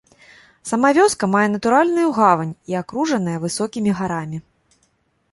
[0.69, 4.37] Сама вёска мае натуральную гавань і акружаная высокімі гарамі.